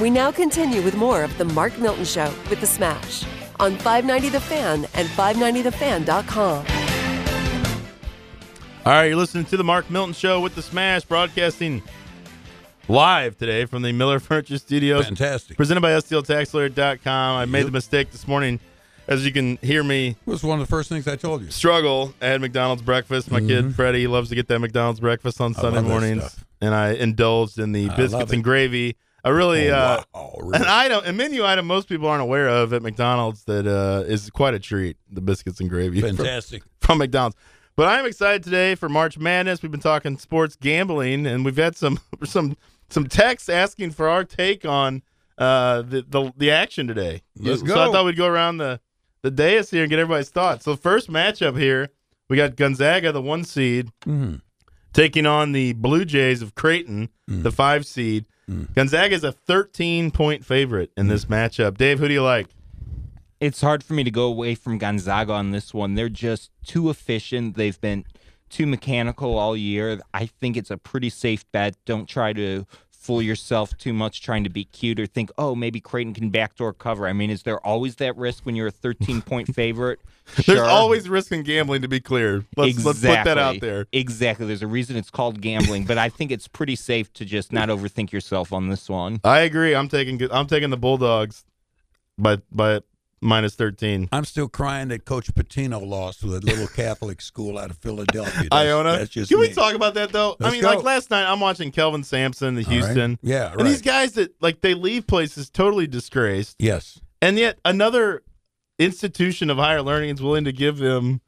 [0.00, 3.24] We now continue with more of The Mark Milton Show with The Smash
[3.60, 6.66] on 590 The Fan and 590TheFan.com.
[8.86, 11.82] All right, you're listening to the Mark Milton Show with the Smash, broadcasting
[12.88, 15.06] live today from the Miller Furniture Studios.
[15.06, 15.56] Fantastic.
[15.56, 17.36] Presented by STLTaxLawyer.com.
[17.38, 18.60] I made the mistake this morning,
[19.08, 21.50] as you can hear me It was one of the first things I told you.
[21.50, 22.12] struggle.
[22.20, 23.30] I had McDonald's breakfast.
[23.30, 25.74] My kid Freddie loves to get that McDonald's breakfast on Sunday Mm-hmm.
[25.76, 26.44] love that mornings, stuff.
[26.60, 28.96] and I indulged in the I biscuits and gravy.
[29.26, 30.56] A really Oh, uh, wow, really?
[30.62, 34.28] an item, a menu item most people aren't aware of at McDonald's that uh, is
[34.30, 34.96] quite a treat.
[35.10, 36.62] The biscuits and gravy Fantastic.
[36.80, 37.36] from McDonald's.
[37.76, 39.62] But I'm excited today for March Madness.
[39.62, 42.56] We've been talking sports gambling, and we've had some some
[42.90, 45.02] some texts asking for our take on
[45.38, 47.22] uh, the, the the action today.
[47.36, 47.88] Let's so go.
[47.88, 48.78] I thought we'd go around the
[49.22, 50.66] the dais here and get everybody's thoughts.
[50.66, 51.88] So first matchup here,
[52.28, 54.42] we got Gonzaga, the one seed, Mhm.
[54.92, 57.42] taking on the Blue Jays of Creighton, Mm.
[57.42, 58.26] the five seed.
[58.74, 61.10] Gonzaga is a 13 point favorite in Mm.
[61.10, 61.76] this matchup.
[61.78, 62.48] Dave, who do you like?
[63.40, 65.96] it's hard for me to go away from Gonzaga on this one.
[65.96, 67.56] They're just too efficient.
[67.56, 68.04] They've been
[68.48, 70.00] too mechanical all year.
[70.14, 71.76] I think it's a pretty safe bet.
[71.84, 72.64] Don't try to
[73.04, 76.72] fool yourself too much trying to be cute or think, oh, maybe Creighton can backdoor
[76.72, 77.06] cover.
[77.06, 80.00] I mean, is there always that risk when you're a 13 point favorite?
[80.46, 80.64] There's Sure.
[80.64, 82.46] always risk in gambling, to be clear.
[82.56, 83.86] Let's let's put that out there.
[83.92, 84.46] Exactly.
[84.46, 87.68] There's a reason it's called gambling, but I think it's pretty safe to just not
[87.68, 89.20] overthink yourself on this one.
[89.22, 89.74] I agree.
[89.74, 91.44] I'm taking I'm taking the Bulldogs
[92.16, 92.80] by by
[93.24, 94.08] minus 13.
[94.12, 98.32] I'm still crying that Coach Pitino lost with a little Catholic school out of Philadelphia.
[98.50, 98.98] That's, Iona.
[98.98, 99.54] That's just Can we me.
[99.54, 100.32] talk about that though?
[100.40, 100.68] I Let's mean, go.
[100.74, 102.74] like last night, I'm watching Kelvin Sampson, the All right.
[102.84, 103.58] Houston, Yeah, right.
[103.58, 107.00] and these guys that like they leave places totally disgraced, Yes.
[107.22, 108.22] and yet another
[108.78, 111.20] institution of higher learning is willing to give them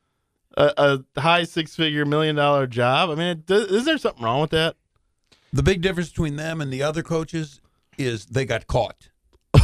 [0.57, 3.11] a, a high six figure million dollar job.
[3.11, 4.77] I mean, does, is there something wrong with that?
[5.53, 7.61] The big difference between them and the other coaches
[7.97, 9.09] is they got caught.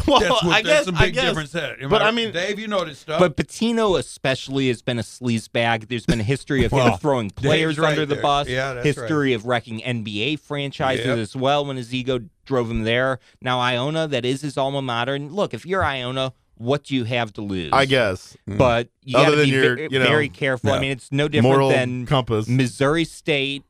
[0.06, 1.82] well, That's what, I guess that's the I big guess, difference there.
[1.82, 3.18] Am But I- I mean, Dave, you know this stuff.
[3.20, 5.88] But Pitino especially has been a sleazebag.
[5.88, 8.48] There's been a history of him throwing players right under the bus.
[8.48, 11.18] Yeah, that's history of wrecking NBA franchises Yep.
[11.18, 13.18] as well when his ego drove him there.
[13.40, 15.14] Now Iona, that is his alma mater.
[15.14, 17.70] And look, if you're Iona, what do you have to lose?
[17.72, 18.58] I guess mm.
[18.58, 20.70] But you Other got to than be your, ve- you know, very careful.
[20.72, 22.46] I mean, it's no different moral than compass.
[22.48, 23.64] Missouri State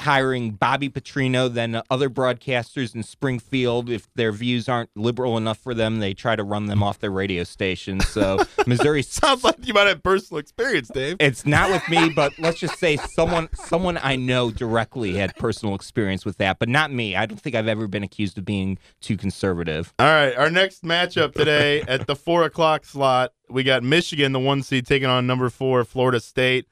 [0.00, 3.90] hiring Bobby Petrino than other broadcasters in Springfield.
[3.90, 7.10] If their views aren't liberal enough for them, they try to run them off their
[7.10, 8.00] radio station.
[8.00, 11.16] So Missouri Sounds like you might have personal experience, Dave.
[11.20, 15.74] it's not with me, but let's just say someone someone I know directly had personal
[15.74, 17.16] experience with that, but not me.
[17.16, 19.92] I don't think I've ever been accused of being too conservative.
[19.98, 24.38] All right, our next matchup today at the four o'clock slot, we got Michigan, the
[24.40, 26.66] one seed, taking on number four, Florida State.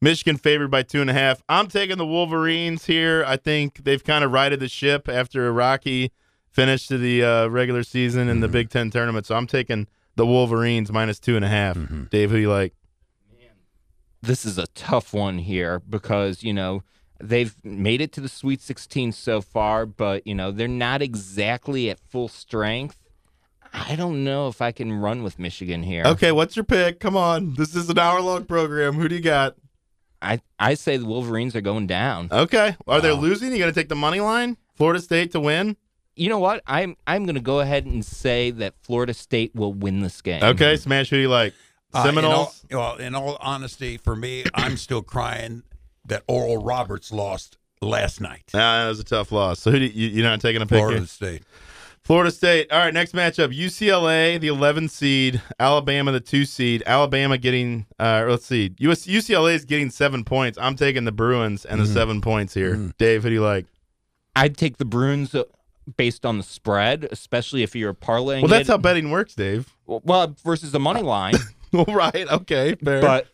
[0.00, 1.42] Michigan favored by two and a half.
[1.48, 3.24] I'm taking the Wolverines here.
[3.26, 6.12] I think they've kind of righted the ship after a rocky
[6.50, 9.26] finish to the uh, regular season in the Big Ten tournament.
[9.26, 11.78] So I'm taking the Wolverines minus two and a half.
[12.10, 12.74] Dave, who you like?
[13.32, 13.48] Man.
[14.22, 16.82] This is a tough one here because, you know,
[17.20, 21.90] they've made it to the Sweet 16 so far, but, you know, they're not exactly
[21.90, 22.98] at full strength.
[23.72, 26.04] I don't know if I can run with Michigan here.
[26.06, 27.00] Okay, what's your pick?
[27.00, 27.54] Come on.
[27.54, 28.94] This is an hour long program.
[28.94, 29.56] Who do you got?
[30.24, 32.28] I, I say the Wolverines are going down.
[32.32, 32.76] Okay.
[32.88, 33.20] Are they Wow.
[33.20, 33.52] losing?
[33.52, 34.56] You going to take the money line?
[34.74, 35.76] Florida State to win?
[36.16, 36.62] You know what?
[36.66, 40.42] I'm I'm going to go ahead and say that Florida State will win this game.
[40.42, 41.52] Okay, Smash, who do you like?
[41.92, 42.64] Uh, in all- Seminoles?
[42.70, 45.62] well, in all honesty, for me, I'm still crying
[46.06, 48.44] that Oral Roberts lost last night.
[48.54, 49.60] Nah, that was a tough loss.
[49.60, 51.06] So who do you, you're not taking a pick Florida here?
[51.06, 51.42] State.
[52.04, 52.70] Florida State.
[52.70, 56.82] All right, next matchup: UCLA, the 11 seed, Alabama, the two seed.
[56.86, 60.58] Alabama getting, uh, let's see, US, UCLA is getting seven points.
[60.60, 61.94] I'm taking the Bruins and the Mm-hmm.
[61.94, 62.92] seven points here.
[62.98, 63.66] Dave, who do you like?
[64.36, 65.44] I'd take the Bruins uh,
[65.96, 68.42] based on the spread, especially if you're parlaying.
[68.42, 68.72] Well, that's it.
[68.72, 69.74] how betting works, Dave.
[69.86, 71.34] well versus the money line.
[71.74, 73.00] All right, okay, fair.
[73.00, 73.26] but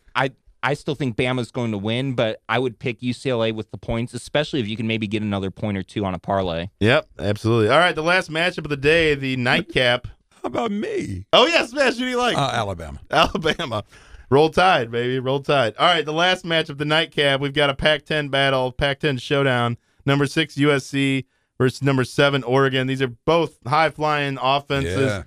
[0.62, 3.78] I I still think Bama's going to win, but I would pick UCLA with the
[3.78, 6.68] points, especially if you can maybe get another point or two on a parlay.
[6.80, 7.68] yep, absolutely.
[7.70, 10.06] All right, the last matchup of the day, the nightcap.
[10.42, 11.26] How about me?
[11.32, 12.36] Oh yes, Smash, who do you like?
[12.36, 13.00] Uh, Alabama.
[13.10, 13.84] Alabama.
[14.30, 15.18] Roll Tide, baby.
[15.18, 15.74] Roll Tide.
[15.76, 17.40] All right, the last match of the nightcap.
[17.40, 19.76] We've got a Pac 10 battle, Pac 10 showdown.
[20.06, 21.24] Number six, USC
[21.58, 22.86] versus number seven, Oregon.
[22.86, 25.10] These are both high flying offenses.
[25.10, 25.22] Yeah.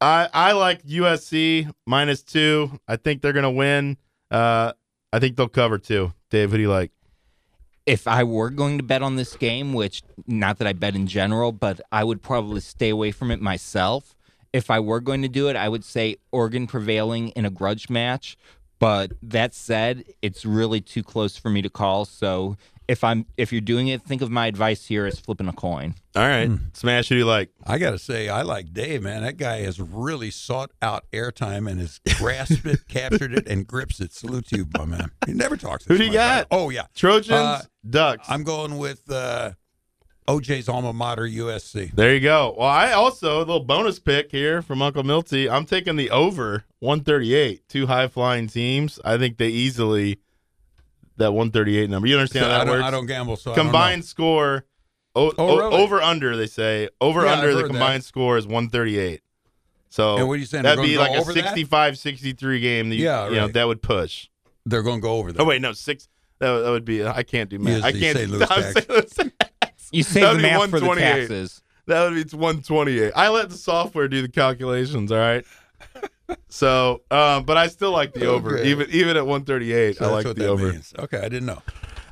[0.00, 2.78] I, I like USC minus two.
[2.86, 3.96] I think they're going to win.
[4.30, 4.72] Uh,
[5.12, 6.12] I think they'll cover too.
[6.30, 6.92] Dave, who do you like?
[7.86, 11.06] If I were going to bet on this game, which not that I bet in
[11.06, 14.14] general, but I would probably stay away from it myself.
[14.52, 17.88] If I were going to do it, I would say Oregon prevailing in a grudge
[17.88, 18.36] match.
[18.78, 22.04] But that said, it's really too close for me to call.
[22.04, 22.56] So
[22.88, 25.94] if I'm if you're doing it, think of my advice here as flipping a coin.
[26.16, 27.08] All right, Smash.
[27.10, 27.50] Who do you like?
[27.66, 29.22] I got to say, I like Dave, man.
[29.22, 34.00] That guy has really sought out airtime and has grasped it, captured it, and grips
[34.00, 34.12] it.
[34.12, 35.10] Salute to you, my man.
[35.26, 35.84] He never talks.
[35.84, 36.16] Who this do you much.
[36.18, 36.46] got?
[36.50, 38.26] Oh yeah, Trojans, Uh, Ducks.
[38.30, 39.52] I'm going with uh,
[40.26, 41.92] OJ's alma mater, USC.
[41.94, 42.54] There you go.
[42.58, 45.48] Well, I also a little bonus pick here from Uncle Milty.
[45.48, 47.68] I'm taking the over 138.
[47.68, 48.98] Two high flying teams.
[49.04, 50.18] I think they easily
[51.18, 52.08] that 138 number.
[52.08, 52.84] You understand how I that don't, works?
[52.84, 53.70] I don't gamble, so I don't know.
[53.70, 54.64] combined score.
[55.14, 55.76] O- Oh, o- really?
[55.82, 59.22] over under they say over Yeah, under I've the heard combined score is 138.
[59.90, 61.44] So And what are you saying, That'd be like a over that?
[61.44, 64.28] 65 63 game that you, Yeah, you know that would push.
[64.66, 65.40] They're going to go over that.
[65.40, 66.08] Oh wait, no, 6
[66.40, 67.76] that, would- that would be I can't do math.
[67.76, 68.30] Use I the can't St.
[68.30, 68.72] do Louis tax.
[68.74, 68.88] St.
[68.90, 69.10] Louis
[69.60, 69.88] tax.
[69.90, 71.62] You That save would the be math for the taxes.
[71.86, 73.12] That would be it's 128.
[73.16, 75.44] I let the software do the calculations, all right?
[76.48, 78.58] So, um, but I still like the over.
[78.58, 78.68] Okay.
[78.70, 80.72] Even even at 138, So I like the over.
[80.72, 80.92] means.
[80.98, 81.62] Okay, I didn't know.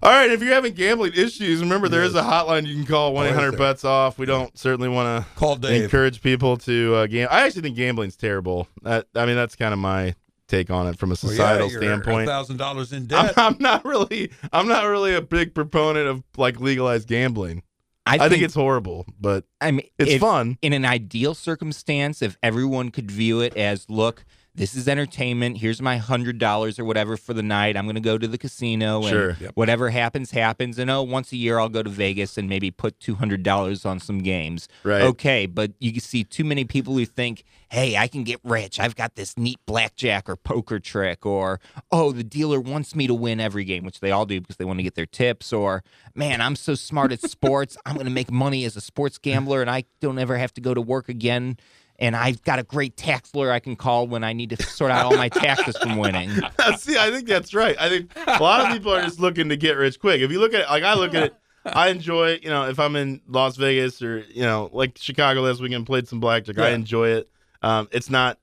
[0.02, 3.16] All right, if you're having gambling issues, remember there is a hotline you can call
[3.16, 3.52] Oh, 1-800 there?
[3.52, 4.18] bets off.
[4.18, 5.84] We don't certainly want to Call Dave.
[5.84, 7.34] encourage people to uh, gamble.
[7.34, 8.68] I actually think gambling's terrible.
[8.82, 10.14] That, I mean, that's kind of my
[10.48, 12.28] take on it from a Well, yeah, societal standpoint.
[12.28, 13.34] thousand dollars in I'm, debt.
[13.38, 17.62] I'm not really, I'm not really a big proponent of like legalized gambling.
[18.06, 20.58] I, I, think, it's horrible, but I mean, it's if- fun.
[20.62, 24.24] in an ideal circumstance, if everyone could view it as, look,
[24.56, 25.58] this is entertainment.
[25.58, 27.76] Here's my hundred dollars or whatever for the night.
[27.76, 29.36] I'm going to go to the casino, and Sure.
[29.38, 29.52] Yep.
[29.54, 30.78] whatever happens, happens.
[30.78, 33.84] And oh, once a year I'll go to Vegas and maybe put two hundred dollars
[33.84, 34.66] on some games.
[34.82, 35.02] Right.
[35.02, 38.80] Okay, but you can see too many people who think, "Hey, I can get rich.
[38.80, 41.60] I've got this neat blackjack or poker trick," or
[41.92, 44.64] "Oh, the dealer wants me to win every game," which they all do because they
[44.64, 45.52] want to get their tips.
[45.52, 47.76] Or, "Man, I'm so smart at sports.
[47.86, 50.60] I'm going to make money as a sports gambler, and I don't ever have to
[50.60, 51.58] go to work again."
[51.98, 54.90] And I've got a great tax lawyer I can call when I need to sort
[54.90, 56.30] out all my taxes from winning.
[56.76, 57.74] See, I think that's right.
[57.80, 60.20] I think a lot of people are just looking to get rich quick.
[60.20, 61.34] If you look at it, like I look at it,
[61.64, 65.60] I enjoy, you know, if I'm in Las Vegas or, you know, like Chicago last
[65.60, 66.58] weekend, played some blackjack.
[66.58, 67.30] I enjoy it.
[67.62, 68.38] Um, it's not,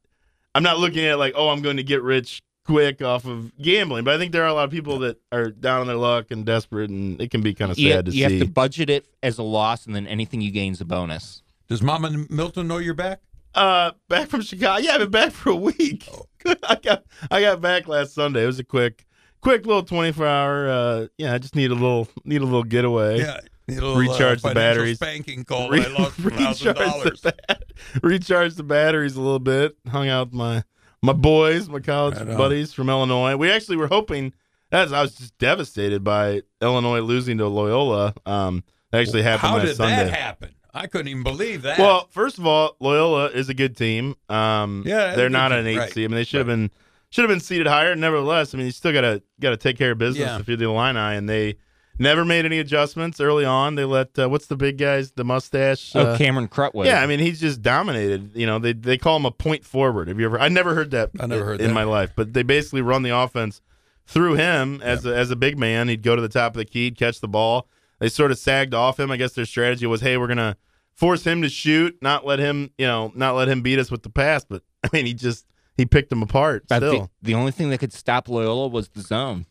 [0.56, 3.56] I'm not looking at it like, oh, I'm going to get rich quick off of
[3.58, 4.04] gambling.
[4.04, 6.32] But I think there are a lot of people that are down on their luck
[6.32, 8.40] and desperate, and it can be kind of sad You, to you see.
[8.40, 11.44] have to budget it as a loss, and then anything you gain is a bonus.
[11.70, 13.22] Does Mama Milton know you're back?
[13.56, 14.82] Uh, back from Chicago.
[14.82, 16.08] Yeah, I've been back for a week.
[16.64, 18.44] I got I got back last Sunday.
[18.44, 19.06] It was a quick,
[19.42, 20.70] quick little twenty four hour.
[20.70, 23.20] Uh, yeah, I just need a little need a little getaway.
[23.20, 23.40] Yeah.
[23.68, 24.98] Need a little, Recharge the uh, financial batteries.
[24.98, 25.70] Spanking call.
[25.70, 27.22] Re- I lost thousand recharge, dollars.
[27.22, 27.64] the bat-
[28.04, 29.78] recharge the batteries a little bit.
[29.88, 30.64] Hung out with my
[31.02, 33.36] my boys, my college Right buddies from Illinois.
[33.38, 34.34] We actually were hoping.
[34.72, 38.16] As I was just devastated by Illinois losing to Loyola.
[38.26, 39.96] Um, that actually happened How last did Sunday.
[40.06, 40.56] that happen?
[40.74, 41.78] I couldn't even believe that.
[41.78, 44.16] Well, first of all, Loyola is a good team.
[44.30, 46.06] Um, Yeah, they're they're not an team, eight right, seed.
[46.06, 46.54] I mean, they should have right.
[46.56, 46.72] been
[47.10, 47.96] should have been seated higher.
[47.96, 50.40] Nevertheless, I mean, you still gotta gotta take care of business Yeah.
[50.40, 51.58] if you're the Illini, and they
[52.00, 53.76] never made any adjustments early on.
[53.76, 55.92] They let uh, what's the big guys, the mustache?
[55.96, 56.86] Oh, uh, Cameron Krutwig.
[56.86, 58.32] yeah, I mean, he's just dominated.
[58.34, 60.08] You know, they they call him a point forward.
[60.08, 60.40] Have you ever?
[60.40, 61.12] I never heard that.
[61.20, 61.74] I never heard in that.
[61.74, 63.62] my life, but they basically run the offense
[64.08, 65.88] through him as a, as a big man.
[65.88, 67.68] He'd go to the top of the key, catch the ball.
[68.04, 69.12] They sort of sagged off him.
[69.12, 70.58] I guess their strategy was, hey, we're gonna
[70.92, 74.04] force him to shoot, not let him, you know, not let him beat us with
[74.04, 74.44] the pass.
[74.44, 75.46] But I mean, he just
[75.78, 76.66] he picked them apart.
[76.68, 79.46] But Still, the, the only thing that could stop Loyola was the zone.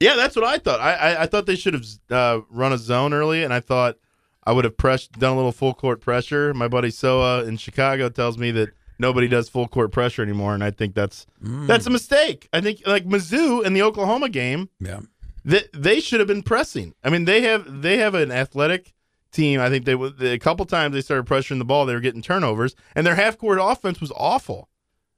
[0.00, 0.80] yeah, that's what I thought.
[0.80, 3.98] I I, I thought they should have uh, run a zone early, and I thought
[4.44, 6.54] I would have pressed done a little full court pressure.
[6.54, 10.64] My buddy Soa in Chicago tells me that nobody does full court pressure anymore, and
[10.64, 11.66] I think that's Mm.
[11.66, 12.48] that's a mistake.
[12.54, 15.00] I think like Mizzou in the Oklahoma game, yeah.
[15.44, 16.94] They, they should have been pressing.
[17.04, 18.94] I mean, they have they have an athletic
[19.30, 19.60] team.
[19.60, 22.74] I think they a couple times they started pressuring the ball, they were getting turnovers,
[22.94, 24.68] and their half court offense was awful.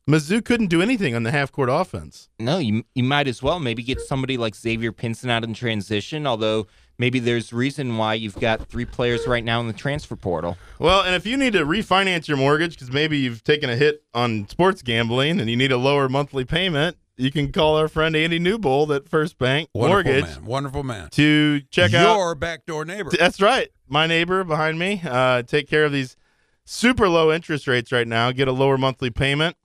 [0.08, 2.28] Mizzou couldn't do anything on the half court offense.
[2.38, 6.26] No, you you might as well maybe get somebody like Xavier Pinson out in transition.
[6.26, 10.56] Although maybe there's reason why you've got three players right now in the transfer portal.
[10.78, 14.04] Well, and if you need to refinance your mortgage because maybe you've taken a hit
[14.14, 18.14] on sports gambling and you need a lower monthly payment, you can call our friend
[18.14, 20.44] Andy Newbold at First Bank Wonderful Mortgage man.
[20.44, 21.08] Wonderful man.
[21.10, 23.10] to check out Your backdoor neighbor.
[23.18, 23.68] That's right.
[23.88, 25.00] My neighbor behind me.
[25.04, 26.16] Uh, take care of these
[26.64, 28.32] super low interest rates right now.
[28.32, 29.56] Get a lower monthly payment.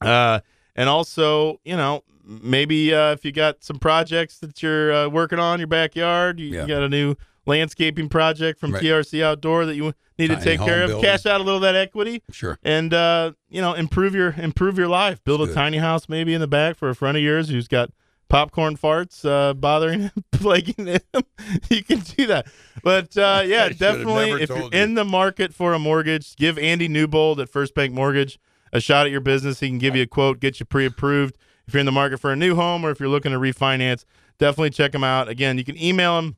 [0.00, 0.40] Uh,
[0.76, 5.38] and also, you know, maybe uh, if you got some projects that you're uh, working
[5.38, 7.14] on your backyard, you, you got a new
[7.46, 8.82] landscaping project from Right.
[8.82, 10.88] TRC Outdoor that you need to Tiny take care of.
[10.90, 11.04] building.
[11.04, 12.58] Cash out a little of that equity Sure.
[12.62, 15.22] and uh, you know improve your improve your life.
[15.24, 15.54] Build a Good.
[15.54, 17.90] tiny house maybe in the back for a friend of yours who's got
[18.28, 21.00] popcorn farts uh, bothering him, plaguing him.
[21.70, 22.46] you can do that.
[22.82, 24.68] But uh, yeah, definitely if you're you.
[24.72, 28.38] in the market for a mortgage, give Andy Newbold at First Bank Mortgage
[28.72, 29.60] a shot at your business.
[29.60, 31.36] He can give you a quote, get you pre-approved.
[31.66, 34.04] If you're in the market for a new home or if you're looking to refinance,
[34.38, 35.28] definitely check him out.
[35.28, 36.36] Again, you can email him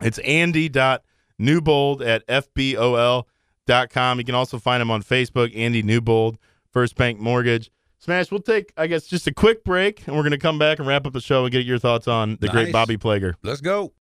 [0.00, 4.18] It's andy.newbold at fbol.com.
[4.18, 6.38] You can also find him on Facebook, Andy Newbold,
[6.72, 7.70] First Bank Mortgage.
[7.98, 10.78] Smash, we'll take, I guess, just a quick break, and we're going to come back
[10.78, 13.34] and wrap up the show and get your thoughts on the great Bobby Plager.
[13.42, 13.94] Let's go.